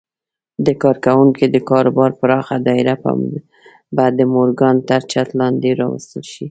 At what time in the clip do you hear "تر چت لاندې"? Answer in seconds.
4.89-5.69